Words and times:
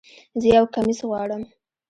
زه 0.41 0.47
یو 0.57 0.65
کمیس 0.75 0.99
غواړم 1.09 1.43